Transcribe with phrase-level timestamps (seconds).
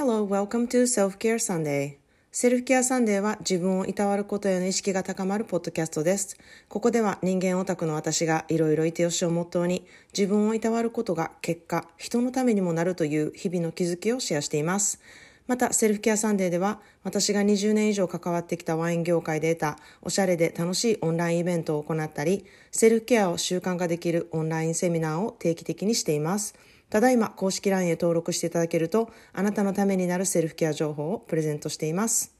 [0.00, 1.98] Hello, welcome to Self-Care Sunday.
[2.32, 6.38] セルフケアサンデーは自分をいたわることへの意識が高まるポッドキャストです。
[6.70, 9.84] ここでは人間オタクの私がいろいろいてよしをモットーに
[10.16, 15.02] 自分をいたわることが結果、人のためにもなるという日々の気づきをシェアしています。
[15.46, 26.54] また、セルフケアサンデーでは、私が20年以上関わってきたワイン業界で得たおしゃれで楽しいオンラインイベントを行ったり、セルフケアを習慣化できるオンラインセミナーを定期的にしています。
[26.90, 32.34] ただいま公式 LINE へ登録していただけると、あなたのためになるセルフケア情報をプレゼントしています。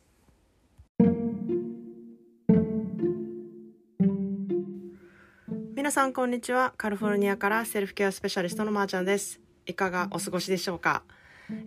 [5.76, 6.74] 皆さんこんにちは。
[6.76, 9.40] カリフォルニアからセルフケアスペシャリストのまーちゃんです。
[9.66, 11.04] いかがお過ごしでしょうか、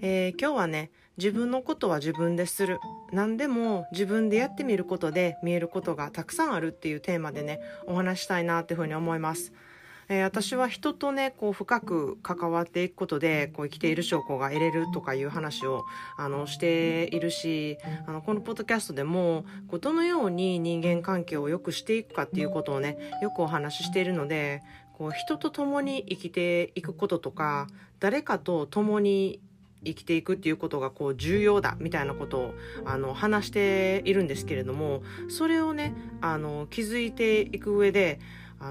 [0.02, 2.80] えー、今日はね、自分のことは自分でする
[3.12, 9.54] 何でも自分でやってみることで見えることがたくさんあるっていうテーマでねお話したいなっていうふうに思います。
[10.10, 15.86] えー、私は人とねこう深く関わっていくことでこう生きている証拠が得れるとかいう話を
[16.18, 17.78] あのしているし
[18.08, 24.62] あのこのポッドキャストでもこうどのように人間関係を良くしていくかっていうことをねよくお話ししているので
[24.98, 27.68] こう人と共に生きていくこととか
[28.00, 29.40] 誰かと共に
[29.86, 32.54] 生きていくっていうことがこう重要だみたいなことを
[32.86, 38.20] あの話しているんですけれどもそれをねあの気づいていく上で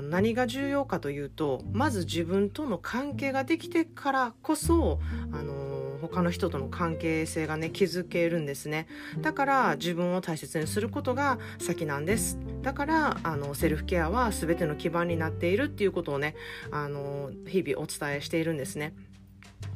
[0.01, 5.01] 何が重要かというとまず自分との関係ができてからこそ
[5.33, 8.89] あの他の人との関係性がね築けるんですね。
[9.21, 12.39] だから自分を大切にすることが先なんです。
[12.63, 16.35] だからあのセルフケアは全ての基盤になっているっていうことをね
[16.71, 18.95] あの日々お伝えしているんですね。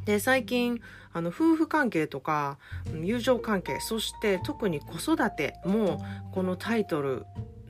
[0.04, 0.80] で最近
[1.12, 2.58] あの夫婦関係とか
[2.92, 7.24] 友情関係そして特に子育てもこのタイトル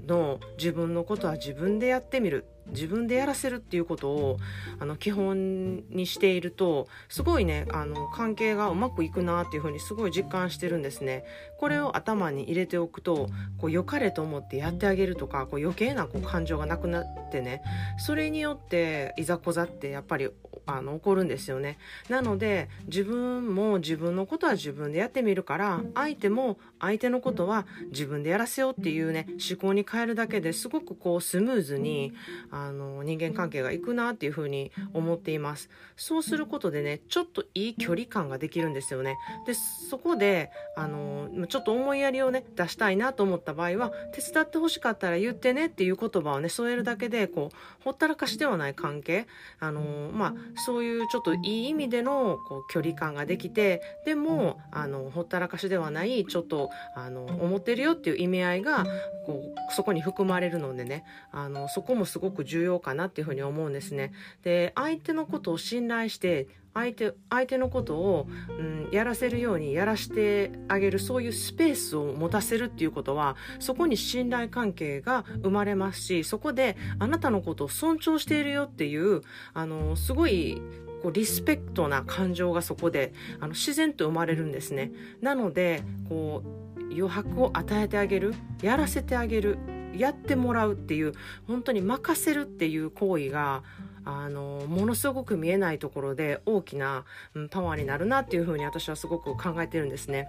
[0.06, 2.44] の自分のことは自分でやってみる。
[2.70, 4.39] 自分でやらせるっていうことを
[4.78, 11.25] あの基本にしているとすごいねあの関係がうまくいくなっていうふうにすごい実感してるんですね。
[11.59, 13.28] これを頭に入れておくと
[13.59, 17.62] こう良かれと思ってやってあげるとかこう余計なこう感情がなくなってね
[17.99, 20.28] それによっていざこざってやっぱり
[20.66, 21.78] あの起こるんですよね。
[22.09, 32.12] なので自分も自分のことは自分でやってみるから相手も相手のことは自分でやらせようっていうね思考に変えるだけですごくこうスムーズに
[32.50, 35.69] ああの人間関係がいくなっていうふうに思っています。
[35.97, 39.19] そうすることでねちょっといい距離感ができるんですよね。
[39.47, 49.27] でそこであのちょっと思いやりをね出したいなと思った場合は手伝ってほしかったら言ってねっていう言葉をね添えるだけでこうほったらかしではない関係。
[49.61, 50.34] あのまあ
[50.65, 58.87] そういうちょっといい意味でのこう距離感ができてでもあのほったらかしではないちょっとあの思ってるよっていう意味合いが
[59.27, 61.05] こうそこに含まれるのでね。
[61.33, 64.12] あのそこもすごく重要かなっていうふうに思うんですね。
[64.42, 79.22] で相手のことを信頼して相手相手のことを、うん、やらせるようにやらしてあげるそういうスペースを持たせるっていうことはそこに信頼関係が生まれますしそこであなたのことを尊重しているよっていう
[79.54, 80.60] あのすごい
[81.02, 84.92] こうリスペクトな感情がそこであの自然と生まれるんですね。
[85.22, 89.58] なのでこう余白を与えてあげるやらせてあげる
[89.98, 91.14] やってもらうっていう
[91.46, 93.62] 本当に任せるっていう行為が
[94.04, 100.28] あのものすごく見えないところで大きな、うん、パワーになるなっていうふうに私はすごく考えてるんですね。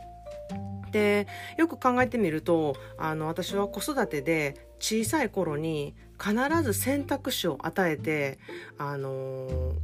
[0.92, 8.40] でよく考えてみるとあの私は子育てで小さい頃に必ず選択肢を与えて
[8.78, 9.76] あの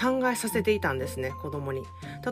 [0.00, 1.82] 考えさせていたんですね子供に。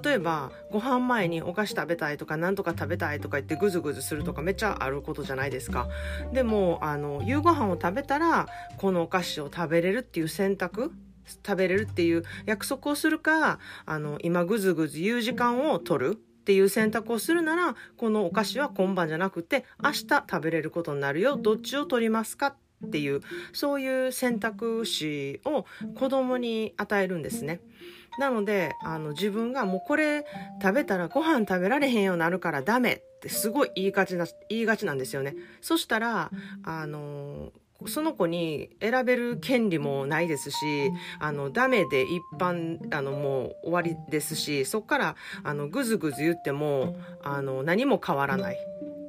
[0.02, 5.88] 例えばご飯前にお菓子食べたいとか何とか食べたいとか言ってグズグズするとかめっちゃあることじゃないですか。
[6.32, 10.92] でもあの夕ご飯を食べたらこのお菓子を食べれるっていう選択
[11.26, 16.18] 食べれるっていう約束をするかあの今グズグズ言う時間を取る。
[16.48, 23.20] っていう選択をするならこのお菓子は今晩じゃなくて明日食べれることになるよどっちを取りますかっていう
[23.52, 27.60] そういう選択肢を子供に与えるんですね。
[28.18, 30.24] なのであの自分がもうこれ
[30.62, 35.36] 食べたらご飯食べられへんようになるからダメってすごい言いがちな言いがちなんですよね。
[35.60, 36.30] そしたら
[36.64, 37.52] あの
[37.86, 40.90] その子に選べる権利もないですし、
[41.20, 48.56] あの、ダメで一般、あの、もう終わりですし、そこから、あの、ぐずぐず言っても、あの、何も変わらない。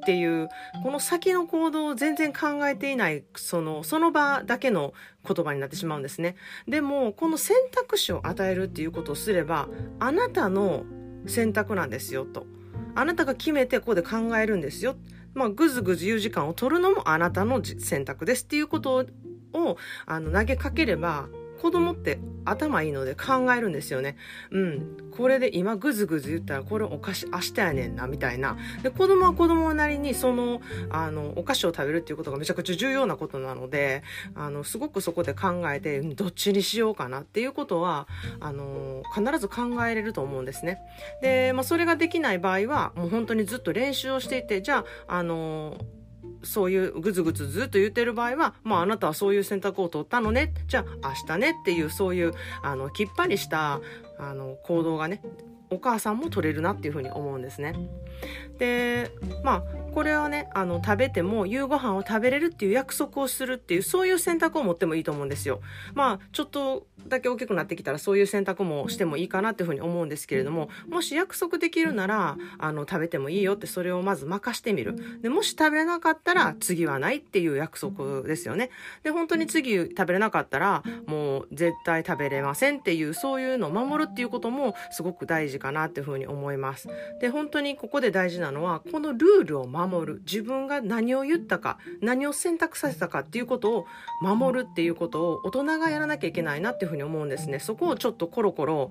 [0.00, 0.48] っていう
[0.82, 4.94] この先の行動を全然考えていないそのその場だけの
[5.28, 6.36] 言葉になってしまうんですね。
[6.66, 9.68] でもこの選択肢を与えるっていうことをすれば
[9.98, 10.84] あなたの
[11.26, 12.46] 選択なんですよと。
[12.94, 14.96] あなたが決めてここで考えるんですよ
[15.34, 19.06] まあぐずぐず言う時間を取るのもあなたの選択ですっていうこと
[19.52, 21.28] をあの投げかければ
[21.60, 24.16] 子供って頭いいので考えるんですよね。
[24.50, 24.96] うん。
[25.10, 28.56] これで今グズグズ言ったらこれお菓子明日やねんなみたいな。
[28.82, 34.02] で、子供は子供なりにその、あの、お菓子を食べるっていうことがめちゃくちゃ重要なことなので、
[34.34, 38.08] あの、すごくそこで考えて、どっちにしようかなっていうことは、
[38.40, 40.78] あの、必ず考えれると思うんですね。
[41.20, 45.76] で、まあ、それができない場合は、もう本当にずっと練習をしていて、じゃあ、あの、
[46.42, 50.52] そういうぐずぐずずっと言ってる場合は、まああなたはそういう選択を取ったのね。
[50.66, 52.32] じゃあ明日ねっていうそういう
[52.62, 53.80] あのきっぱりした
[54.18, 55.22] あの行動がね、
[55.70, 57.74] お母さんも取れるなっていうふうに思うんですね。
[58.60, 59.10] で、
[59.42, 59.62] まあ
[59.94, 65.60] これはね、あの食べても夕ご飯を食べれるっていう約束をするっていうそういう選択を持ってもいいと思うんですよ。
[65.94, 74.96] まあちょっとだけ大きくなってきたらそういう選択もしてもいいかなっていうふうに思うんですけれどももし約束できるならあの食べてもいいよってそれをまず任してみる。
[75.22, 78.70] でもし食べなかったら次はないっていう約束ですよね。
[79.02, 86.88] で本当に次食べれなかったらもう絶対食べれませんっていうそういうのを守るっていうこともすごく大事かなっていうふうに思います。
[87.20, 90.22] で本当にここで大事なのはこのルールを守る。
[90.26, 93.86] 自分が何を言ったか何を選択させたかっていうことを
[94.20, 97.58] 守るっていうことを大人がやらなきゃいけないなっていうふうに思うんですね。
[97.58, 98.90] そこをちょっとコロコロ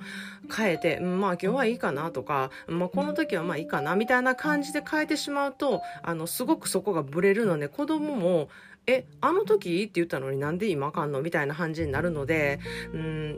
[0.56, 8.50] 変えて、まあ今日はいいかなとか、まあこの時はまあいいかなみたいな感じで変えてしまうと、あの、すごくそこがブレるので、子供も、
[8.88, 9.84] え、あの時？
[9.84, 11.22] って言ったのになんで今あかんの？
[11.22, 12.60] みたいな感じになるので、
[12.92, 13.38] うん、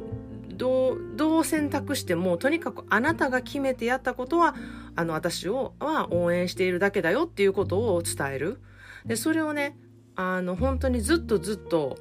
[0.62, 4.54] どう、どう選択しても、とにかくあなたが決めてやったことは、
[4.96, 8.60] あの、私を、は応援しているだけだよっていうことを伝える。
[9.04, 9.76] で、それをね、
[10.16, 11.98] あの、本当にずっとずっと、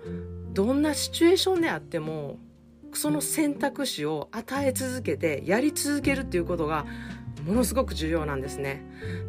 [0.53, 2.39] どんなシチュエーションであっても、
[2.93, 6.85] その選択肢を与え続けてやり続けるっていうことが
[7.47, 8.83] ものすごく重要なんですね。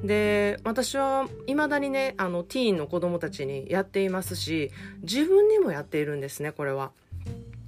[0.04, 4.72] で、私は未だにね、あの、ティーンの子供たちにやっていますし、
[5.04, 6.92] 自分にもやっているんですね、これは。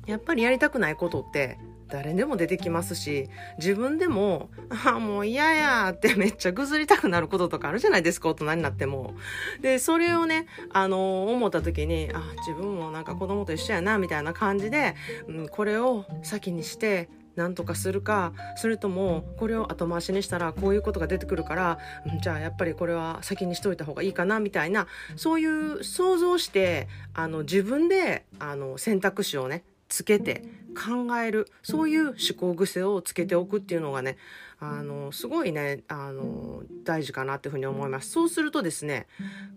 [0.06, 1.58] やっぱりやりたくないことって
[1.94, 3.30] 誰でも出てきますし、
[3.60, 4.50] 自分でも、
[4.84, 9.14] ああ、もう嫌やって めっちゃぐずりたくなることとかあるじゃないですか、大人になっても。
[9.62, 14.96] で、それをね、あの、思った時に、あ自分もなんか子供と一緒やな、みたいな感じで、
[15.28, 24.86] うん、これを先にして、何とかするかそれともこれを後回しにしたらこういうことが出てくるから、うん、じゃあやっぱりこれは先にしといた方がいいかなみたいな
[25.16, 29.64] そういう想像してあの自分であの選択肢をね
[29.94, 30.44] つけて
[30.76, 34.18] 考えるそういう思考癖をつけておくっていうのがね
[34.60, 39.06] あのすごいねあの大事かなっていうふうに思いますそうするとですね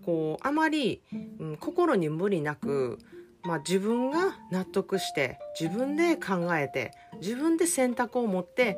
[0.05, 1.01] こうあまり、
[1.41, 2.99] うん、心に無理なく、
[3.45, 8.77] まあ、自分が納得して自分で考えて自分で選択を持って、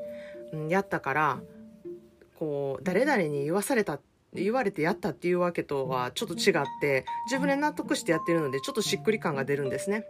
[0.52, 1.40] うん、やったから
[2.38, 3.98] こう誰々に言わされた
[4.32, 10.04] 言われてやったっていうわけとはちょっと違って自分で納得してやってるのでちょっとしっくり感が出るんですね。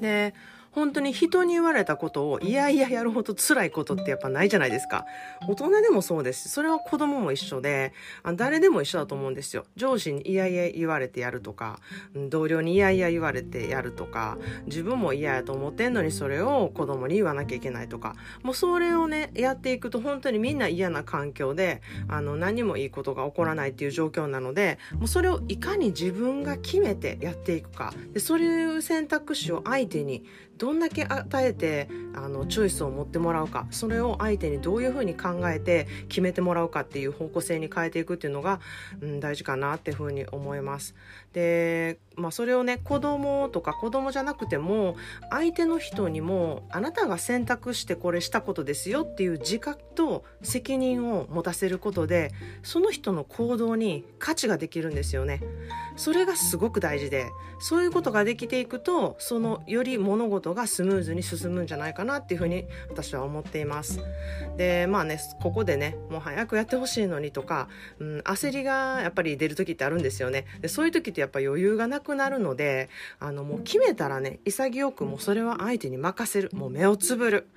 [0.00, 0.34] で
[0.74, 5.06] 本当に人に言われたことをいやいややるほど辛いことってやっぱないじゃないですか。
[5.48, 6.48] 大人でもそうです。
[6.48, 7.92] それは子供も一緒で、
[8.34, 9.66] 誰でも一緒だと思うんですよ。
[9.76, 11.80] 上司にいやいや言われてやるとか、
[12.28, 14.36] 同僚にいやいや言われてやるとか、
[14.66, 27.94] 自分も嫌やと思ってんのにそれを子供に言わなきゃいけないとか、もうそれをね、やっていくと本当にみんな嫌な環境で、あの、何もいいことが起こらないっていう状況なので、もうそれをいかに自分が決めてやっていくか。
[28.12, 30.24] で、そういう選択肢を相手に
[30.56, 38.60] どどんだけ与えてあのチョイスを持ってもらうかそれを相手にどういうふうに考えて決めてもらうかっていう方向性に変えていくっていうのが、
[39.02, 40.94] うん、大事かなっていうふうに思います。
[41.34, 44.96] でまあ、それをね子供とか子供じゃなくても
[45.30, 55.40] 相手の人にもあなたが選択してこれしたことですよっていう自覚と責任を持たせることでその人の行動に価値ができるんですよね。
[55.96, 57.26] それがすごく大事で
[57.58, 64.00] そういうことができていくとそのより物事がスムーズに進むんじゃないかなっていうふうに私は思っています。
[64.56, 67.68] でまあねここでねもう早くやってほしいのにとか、
[67.98, 70.46] うん、焦りがやっぱり出る時ってあるんですよね。
[70.60, 77.48] でそういう時ってやっぱ余裕がなくなるのであのもう決めたらね潔くもうそれは相手に任せるもう目をつぶる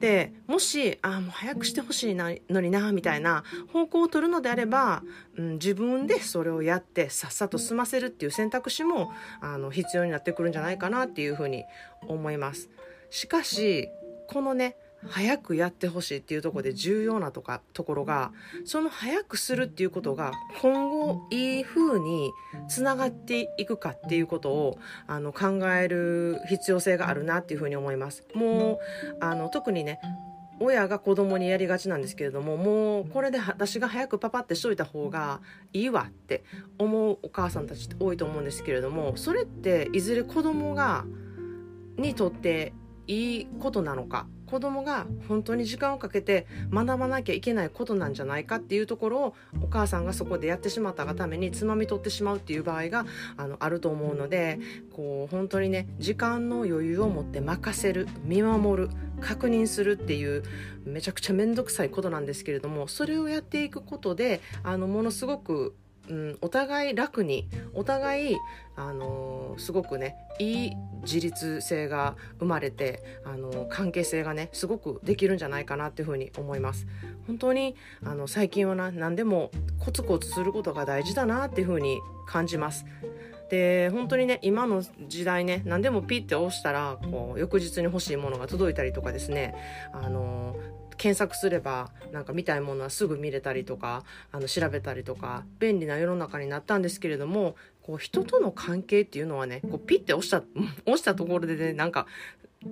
[0.00, 2.30] でもしあもう早くしてほしいの
[2.60, 5.02] になみたいな方向を取るのであれば、
[5.36, 11.64] うん、自分でそれをやってさっさと済ませるっていう選択肢もあの必要になってくるんじゃないかなっていうふうに
[12.08, 12.68] 思います。
[13.10, 13.88] しかし
[14.28, 14.76] このね
[15.08, 18.32] 早くやってほしいっていうところで重要なとかところが
[18.64, 20.32] その早くするっていうことが
[20.62, 22.32] 今後いい風に
[22.68, 28.24] つながっていくかっていうことをあの考える必要性があるなっていうふうに思います。
[28.34, 28.80] も
[29.12, 30.00] うあの特にね
[30.60, 35.40] 親が子供にやりがちなんですけれどももうこれで私が早くパパってしといた方が
[35.72, 36.44] いいわって
[36.78, 41.04] 思うお母さんたちって多いと思うんですけれどもそれっていずれ子供が
[41.96, 42.72] にとって
[43.06, 44.26] いいことなのか。
[44.46, 53.04] 子供が本当に時間をかけて学ばなきゃいけないことなんじゃないかっていうところをお母さんがそこでやってしまったがためにつまみ取ってしまうっていう場合が
[53.36, 54.60] あのあると思うので
[54.92, 60.44] こう本当にね時間の余裕を持って任せる見守る確認するっていう
[60.84, 65.74] めちゃくちゃ面倒くさいことなんですけれどもそれをやっていくことであのものすごく
[66.08, 68.36] うん、お互い楽にお互い、
[68.76, 76.86] あのー、すごくねいい自立性が生まれて、あのー、関係性がねすごくできるんじゃないかなっていうふうに思います。
[77.26, 82.84] 本当にあの最近はな何でもコツコツすることが大事だなっていうふうに感じます。
[83.50, 89.54] で本当にね今の時代ね何でもピッて押したらこう翌日に欲しいものが届いたりとかですね
[89.92, 90.56] あの
[91.04, 100.42] 検索すればなんか見たいものはすぐ見れたりとかあの調べたりとか便利な世の中になったんですけれどもこう人との関係っていうのはねこうピッて押した
[100.90, 102.06] 押したところでねなんか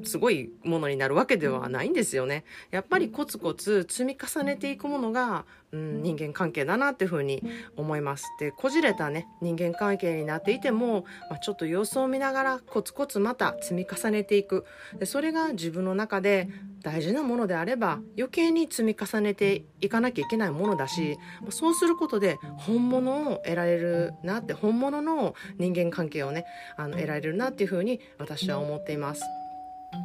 [0.05, 2.45] すごいものになるわけではないんですよね。
[2.71, 7.43] やっぱりコツコツ積み重ねていくものが、うん、人間関係だなっていうふうに
[7.77, 8.25] 思います。
[8.41, 14.65] で、こじれたね、人間関係になっていても、まあ、ちょっと様子を見ながらコツコツまた積み重ねていく。
[14.99, 16.49] で、それが自分の中で
[16.83, 21.19] 大事なものであれば余計に積み重ねていかなきゃいけないものだし、
[21.51, 26.45] そうすることで本物を得られるなって、本物の人間関係をね、
[26.77, 29.23] あの得られるなっていうふうに私は思っています。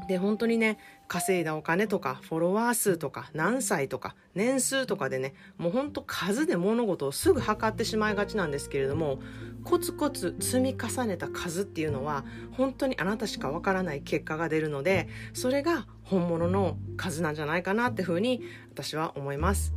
[0.07, 9.19] で本当にね稼いだお金とかフォロワー数とか何歳とか年数とかでねもうほんと数で物事をすぐ測ってしまいがちなんですけれども
[9.63, 19.73] コツコツ積み重ねた数っていうのは本当にあなたしかわからない結果が出るのでそれが本物の数なんじゃないかなっていうふうに私は思います。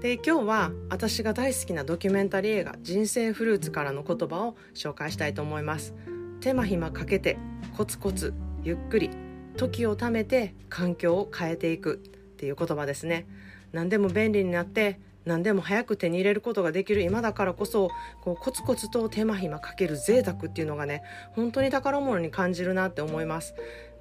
[0.00, 5.94] で今日は私が大好きなドキュメンタリー映画「人生フルーツ」からの言葉を紹介したいと思います。
[6.40, 7.36] 手間暇かけて
[7.76, 8.32] コツコツ
[8.62, 9.10] ゆっくり
[9.58, 11.98] 時を貯めて環境を変えていくっ
[12.36, 13.26] ていう言葉ですね。
[13.72, 17.90] 何でも便利になって何でも早く手に入れることができる今だからこそ
[18.22, 23.54] こうコツコツと手間暇かける贅沢っていうのがね本当に宝物に感じるなって思います。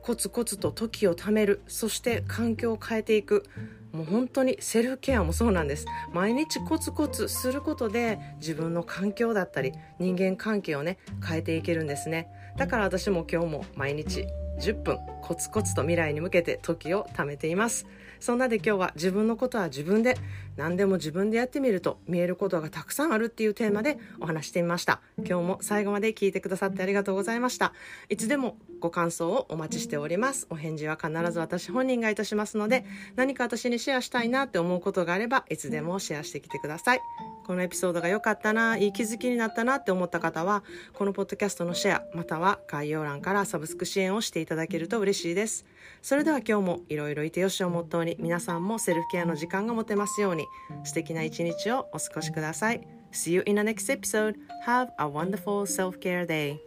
[0.04, 3.44] コツコツと時を貯めるそして環境を変えていく。
[3.92, 5.86] もう本当にセルフケアもそうなんです。
[6.14, 12.30] 毎日コツコツすることで自分の環境だったり人間関係をね変えていけるんですね。
[12.58, 14.28] だから私も今日も毎日
[14.60, 17.86] 10分コツコツと未来に向けて時を貯めています。
[18.20, 20.18] そんなで今日は自分のことは自分で
[20.58, 25.00] 何でも自分でやってみると見えることがたくさんあるっていうテーマでお話してみました。
[25.18, 27.74] 今日も最後まで聞いてくださってありがとうございました。
[28.10, 30.48] いつでもご感想をお待ちしております。
[30.50, 32.86] お返事は必ず私本人がいたしますので
[33.16, 37.02] 何か私にシェアしたいなって思うことがあればいつでもシェアしてきてください。
[37.46, 45.66] このエピソードが良かったないい気づきになったなって思った方はこのポッドキャストのシェアまたは概要欄からサブスク支援をしていただけると嬉しいです。
[46.02, 50.47] それでは今日もいろいろいてよしをモットーに皆さんもセルフケアの時間が持てますように。
[50.85, 54.37] 素敵な一日をお過ごしください See you in the next episode.
[54.64, 56.59] Have a wonderful self-care day.